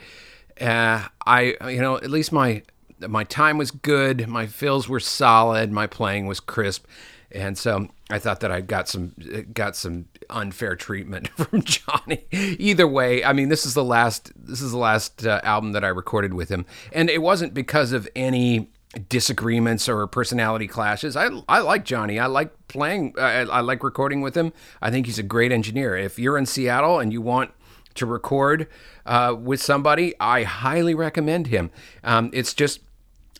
uh, 0.59 1.07
I 1.27 1.55
you 1.69 1.79
know 1.79 1.97
at 1.97 2.09
least 2.09 2.31
my 2.31 2.63
my 3.07 3.23
time 3.23 3.59
was 3.59 3.69
good, 3.69 4.27
my 4.27 4.47
fills 4.47 4.89
were 4.89 4.99
solid, 4.99 5.71
my 5.71 5.85
playing 5.85 6.25
was 6.25 6.39
crisp 6.39 6.85
and 7.33 7.57
so 7.57 7.87
I 8.09 8.19
thought 8.19 8.39
that 8.41 8.51
I 8.51 8.61
got 8.61 8.87
some 8.87 9.13
got 9.53 9.75
some 9.75 10.05
unfair 10.29 10.75
treatment 10.75 11.27
from 11.29 11.61
Johnny. 11.63 12.25
Either 12.31 12.87
way, 12.87 13.23
I 13.23 13.33
mean, 13.33 13.49
this 13.49 13.65
is 13.65 13.73
the 13.73 13.83
last 13.83 14.31
this 14.35 14.61
is 14.61 14.71
the 14.71 14.77
last 14.77 15.25
uh, 15.25 15.41
album 15.43 15.71
that 15.73 15.83
I 15.83 15.89
recorded 15.89 16.33
with 16.33 16.49
him, 16.49 16.65
and 16.91 17.09
it 17.09 17.21
wasn't 17.21 17.53
because 17.53 17.91
of 17.91 18.07
any 18.15 18.69
disagreements 19.07 19.87
or 19.87 20.05
personality 20.07 20.67
clashes. 20.67 21.15
I 21.15 21.29
I 21.47 21.59
like 21.59 21.85
Johnny. 21.85 22.19
I 22.19 22.25
like 22.25 22.51
playing. 22.67 23.15
I, 23.17 23.41
I 23.41 23.61
like 23.61 23.83
recording 23.83 24.21
with 24.21 24.35
him. 24.35 24.53
I 24.81 24.91
think 24.91 25.05
he's 25.05 25.19
a 25.19 25.23
great 25.23 25.51
engineer. 25.51 25.95
If 25.95 26.19
you're 26.19 26.37
in 26.37 26.45
Seattle 26.45 26.99
and 26.99 27.13
you 27.13 27.21
want 27.21 27.51
to 27.95 28.05
record 28.05 28.67
uh, 29.05 29.35
with 29.37 29.61
somebody, 29.61 30.13
I 30.19 30.43
highly 30.43 30.93
recommend 30.93 31.47
him. 31.47 31.71
Um, 32.03 32.29
it's 32.33 32.53
just 32.53 32.79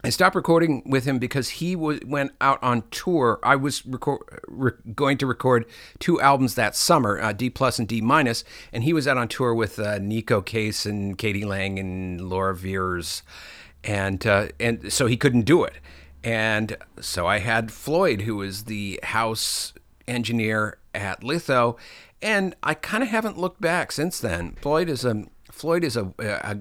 I 0.03 0.09
stopped 0.09 0.35
recording 0.35 0.81
with 0.85 1.05
him 1.05 1.19
because 1.19 1.49
he 1.49 1.75
w- 1.75 1.99
went 2.05 2.31
out 2.41 2.61
on 2.63 2.83
tour. 2.89 3.39
I 3.43 3.55
was 3.55 3.85
record, 3.85 4.21
re- 4.47 4.71
going 4.95 5.17
to 5.19 5.27
record 5.27 5.65
two 5.99 6.19
albums 6.19 6.55
that 6.55 6.75
summer, 6.75 7.19
uh, 7.19 7.33
D 7.33 7.49
plus 7.49 7.77
and 7.77 7.87
D 7.87 8.01
minus, 8.01 8.43
and 8.73 8.83
he 8.83 8.93
was 8.93 9.07
out 9.07 9.17
on 9.17 9.27
tour 9.27 9.53
with 9.53 9.77
uh, 9.77 9.99
Neko 9.99 10.43
Case 10.43 10.85
and 10.85 11.17
k.d. 11.17 11.45
lang 11.45 11.77
and 11.77 12.21
Laura 12.21 12.55
Veirs, 12.55 13.21
and 13.83 14.25
uh, 14.25 14.47
and 14.59 14.91
so 14.91 15.05
he 15.05 15.17
couldn't 15.17 15.43
do 15.43 15.63
it. 15.63 15.75
And 16.23 16.77
so 16.99 17.27
I 17.27 17.39
had 17.39 17.71
Floyd, 17.71 18.21
who 18.21 18.37
was 18.37 18.65
the 18.65 18.99
house 19.03 19.73
engineer 20.07 20.77
at 20.93 21.23
Litho, 21.23 21.77
and 22.21 22.55
I 22.63 22.73
kind 22.73 23.03
of 23.03 23.09
haven't 23.09 23.37
looked 23.37 23.61
back 23.61 23.91
since 23.91 24.19
then. 24.19 24.57
Floyd 24.61 24.89
is 24.89 25.05
a 25.05 25.25
Floyd 25.51 25.83
is 25.83 25.95
a, 25.95 26.11
a, 26.19 26.57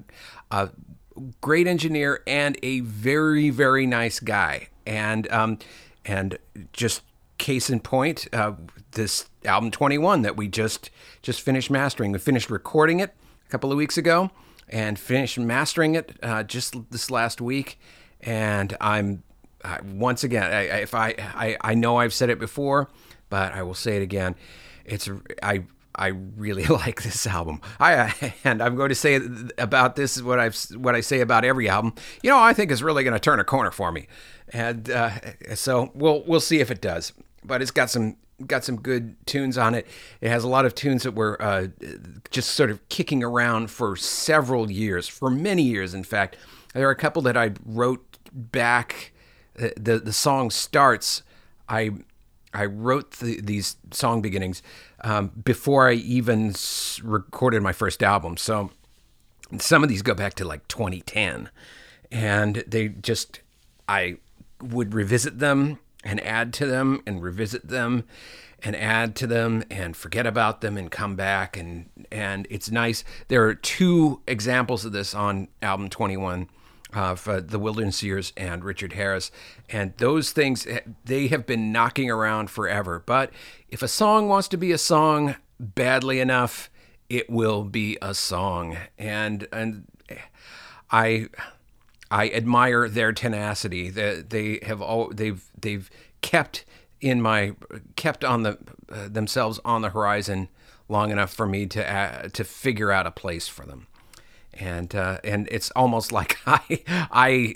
a 0.51 0.69
great 1.41 1.67
engineer 1.67 2.21
and 2.27 2.57
a 2.63 2.81
very 2.81 3.49
very 3.49 3.85
nice 3.85 4.19
guy. 4.19 4.67
And 4.85 5.31
um, 5.31 5.59
and 6.05 6.37
just 6.73 7.03
case 7.37 7.69
in 7.69 7.79
point 7.79 8.27
uh, 8.33 8.53
this 8.91 9.27
album 9.45 9.71
21 9.71 10.21
that 10.21 10.37
we 10.37 10.47
just 10.47 10.89
just 11.21 11.41
finished 11.41 11.71
mastering. 11.71 12.11
We 12.11 12.19
finished 12.19 12.49
recording 12.49 12.99
it 12.99 13.13
a 13.47 13.49
couple 13.49 13.71
of 13.71 13.77
weeks 13.77 13.97
ago 13.97 14.31
and 14.69 14.97
finished 14.97 15.37
mastering 15.37 15.95
it 15.95 16.17
uh, 16.23 16.43
just 16.43 16.75
this 16.91 17.11
last 17.11 17.41
week. 17.41 17.79
And 18.21 18.77
i'm 18.79 19.23
uh, 19.63 19.77
once 19.83 20.23
again 20.23 20.51
I, 20.51 20.81
if 20.81 20.93
I, 20.93 21.15
I 21.35 21.57
i 21.61 21.73
know 21.75 21.97
i've 21.97 22.13
said 22.13 22.29
it 22.29 22.39
before 22.39 22.89
but 23.29 23.53
i 23.53 23.63
will 23.63 23.73
say 23.73 23.97
it 23.97 24.03
again. 24.03 24.35
It's 24.85 25.09
i 25.41 25.63
I 25.95 26.07
really 26.07 26.65
like 26.67 27.03
this 27.03 27.27
album. 27.27 27.61
I 27.79 28.33
and 28.43 28.61
I'm 28.61 28.75
going 28.75 28.89
to 28.89 28.95
say 28.95 29.19
about 29.57 29.95
this 29.95 30.17
is 30.17 30.23
what 30.23 30.39
I've 30.39 30.55
what 30.75 30.95
I 30.95 31.01
say 31.01 31.21
about 31.21 31.45
every 31.45 31.69
album. 31.69 31.93
You 32.21 32.29
know, 32.29 32.39
I 32.39 32.53
think 32.53 32.71
is 32.71 32.83
really 32.83 33.03
going 33.03 33.13
to 33.13 33.19
turn 33.19 33.39
a 33.39 33.43
corner 33.43 33.71
for 33.71 33.91
me, 33.91 34.07
and 34.49 34.89
uh, 34.89 35.11
so 35.55 35.91
we'll 35.93 36.23
we'll 36.25 36.39
see 36.39 36.59
if 36.59 36.71
it 36.71 36.81
does. 36.81 37.13
But 37.43 37.61
it's 37.61 37.71
got 37.71 37.89
some 37.89 38.17
got 38.47 38.63
some 38.63 38.77
good 38.77 39.15
tunes 39.25 39.57
on 39.57 39.75
it. 39.75 39.87
It 40.19 40.29
has 40.29 40.43
a 40.43 40.47
lot 40.47 40.65
of 40.65 40.75
tunes 40.75 41.03
that 41.03 41.13
were 41.13 41.41
uh, 41.41 41.67
just 42.29 42.51
sort 42.51 42.71
of 42.71 42.87
kicking 42.89 43.23
around 43.23 43.69
for 43.69 43.95
several 43.95 44.71
years, 44.71 45.07
for 45.07 45.29
many 45.29 45.63
years, 45.63 45.93
in 45.93 46.03
fact. 46.03 46.37
There 46.73 46.87
are 46.87 46.91
a 46.91 46.95
couple 46.95 47.21
that 47.23 47.37
I 47.37 47.51
wrote 47.65 48.17
back. 48.31 49.11
Uh, 49.59 49.69
the 49.75 49.99
the 49.99 50.13
song 50.13 50.49
starts. 50.49 51.23
I 51.67 51.91
I 52.53 52.65
wrote 52.65 53.11
the, 53.11 53.39
these 53.41 53.77
song 53.91 54.21
beginnings 54.21 54.61
um, 55.03 55.31
before 55.43 55.89
I 55.89 55.93
even 55.93 56.53
recorded 57.03 57.61
my 57.61 57.73
first 57.73 58.03
album. 58.03 58.37
So 58.37 58.71
some 59.59 59.83
of 59.83 59.89
these 59.89 60.01
go 60.01 60.13
back 60.13 60.33
to 60.35 60.45
like 60.45 60.67
2010, 60.67 61.49
and 62.11 62.63
they 62.67 62.89
just 62.89 63.41
I 63.87 64.17
would 64.61 64.93
revisit 64.93 65.39
them 65.39 65.79
and 66.03 66.19
add 66.21 66.53
to 66.53 66.65
them 66.65 67.01
and 67.05 67.21
revisit 67.21 67.67
them 67.67 68.05
and 68.63 68.75
add 68.75 69.15
to 69.15 69.27
them 69.27 69.63
and 69.71 69.95
forget 69.95 70.27
about 70.27 70.61
them 70.61 70.77
and 70.77 70.91
come 70.91 71.15
back 71.15 71.57
and 71.57 71.89
and 72.11 72.47
it's 72.49 72.69
nice. 72.69 73.03
There 73.27 73.45
are 73.45 73.55
two 73.55 74.21
examples 74.27 74.85
of 74.85 74.91
this 74.91 75.13
on 75.13 75.47
album 75.61 75.89
21 75.89 76.41
of 76.41 76.47
uh, 77.27 77.41
the 77.43 77.59
Wilderness 77.59 78.03
Years 78.03 78.33
and 78.37 78.63
Richard 78.63 78.93
Harris. 78.93 79.31
And 79.69 79.93
those 79.97 80.31
things, 80.31 80.65
eh, 80.67 80.81
they 81.05 81.27
have 81.27 81.45
been 81.45 81.71
knocking 81.71 82.09
around 82.09 82.49
forever. 82.49 83.01
But 83.05 83.31
if 83.69 83.81
a 83.81 83.87
song 83.87 84.27
wants 84.27 84.47
to 84.49 84.57
be 84.57 84.71
a 84.71 84.77
song 84.77 85.35
badly 85.59 86.19
enough, 86.19 86.69
it 87.09 87.29
will 87.29 87.63
be 87.63 87.97
a 88.01 88.13
song. 88.13 88.77
And, 88.97 89.47
and 89.51 89.85
I, 90.91 91.27
I 92.09 92.29
admire 92.29 92.87
their 92.87 93.13
tenacity. 93.13 93.89
That 93.89 94.29
they, 94.29 94.57
they 94.59 94.65
have 94.65 94.81
all, 94.81 95.09
they've, 95.13 95.43
they've 95.59 95.89
kept 96.21 96.65
in 96.99 97.21
my, 97.21 97.53
kept 97.95 98.23
on 98.23 98.43
the, 98.43 98.57
uh, 98.89 99.07
themselves 99.07 99.59
on 99.65 99.81
the 99.81 99.89
horizon 99.89 100.49
long 100.87 101.11
enough 101.11 101.33
for 101.33 101.47
me 101.47 101.65
to, 101.65 101.89
uh, 101.89 102.27
to 102.29 102.43
figure 102.43 102.91
out 102.91 103.07
a 103.07 103.11
place 103.11 103.47
for 103.47 103.65
them 103.65 103.87
and 104.53 104.93
uh, 104.95 105.19
and 105.23 105.47
it's 105.51 105.71
almost 105.71 106.11
like 106.19 106.37
I 106.45 106.83
I 107.11 107.55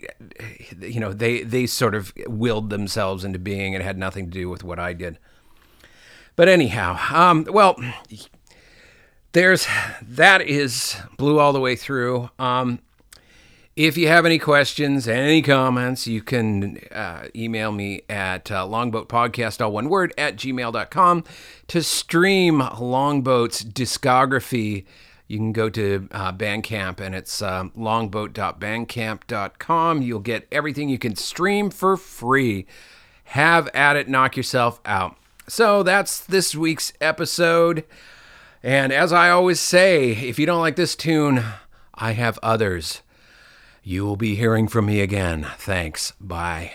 you 0.79 0.99
know 0.99 1.13
they 1.13 1.43
they 1.43 1.65
sort 1.65 1.95
of 1.95 2.13
willed 2.27 2.69
themselves 2.69 3.23
into 3.23 3.39
being 3.39 3.75
and 3.75 3.83
had 3.83 3.97
nothing 3.97 4.25
to 4.25 4.31
do 4.31 4.49
with 4.49 4.63
what 4.63 4.79
I 4.79 4.93
did. 4.93 5.17
But 6.35 6.49
anyhow, 6.49 6.99
um, 7.13 7.47
well, 7.49 7.77
there's 9.31 9.67
that 10.01 10.41
is 10.41 10.97
blue 11.17 11.39
all 11.39 11.53
the 11.53 11.61
way 11.61 11.75
through. 11.75 12.29
Um, 12.37 12.79
if 13.75 13.97
you 13.97 14.07
have 14.07 14.25
any 14.25 14.39
questions, 14.39 15.05
any 15.05 15.41
comments, 15.41 16.07
you 16.07 16.21
can 16.21 16.77
uh, 16.93 17.27
email 17.35 17.73
me 17.73 18.03
at 18.07 18.49
uh, 18.49 18.65
longboatpodcast, 18.65 19.61
all 19.61 19.73
one 19.73 19.89
word, 19.89 20.13
at 20.17 20.37
gmail.com. 20.37 21.25
To 21.67 21.83
stream 21.83 22.59
Longboat's 22.79 23.63
discography, 23.65 24.85
you 25.27 25.37
can 25.37 25.51
go 25.51 25.69
to 25.69 26.07
uh, 26.11 26.31
Bandcamp 26.31 26.99
and 26.99 27.15
it's 27.15 27.41
uh, 27.41 27.65
longboat.bandcamp.com. 27.75 30.01
You'll 30.01 30.19
get 30.19 30.47
everything 30.51 30.89
you 30.89 30.99
can 30.99 31.15
stream 31.15 31.71
for 31.71 31.97
free. 31.97 32.67
Have 33.25 33.67
at 33.69 33.95
it, 33.95 34.07
knock 34.07 34.37
yourself 34.37 34.79
out. 34.85 35.17
So 35.47 35.83
that's 35.83 36.23
this 36.23 36.55
week's 36.55 36.93
episode. 37.01 37.85
And 38.61 38.91
as 38.91 39.13
I 39.13 39.29
always 39.29 39.59
say, 39.59 40.11
if 40.11 40.37
you 40.39 40.45
don't 40.45 40.61
like 40.61 40.75
this 40.75 40.95
tune, 40.95 41.43
I 41.93 42.11
have 42.11 42.37
others. 42.43 43.01
You 43.83 44.05
will 44.05 44.17
be 44.17 44.35
hearing 44.35 44.67
from 44.67 44.87
me 44.87 45.01
again. 45.01 45.47
Thanks. 45.57 46.13
Bye. 46.19 46.73